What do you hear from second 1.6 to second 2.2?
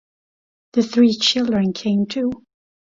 came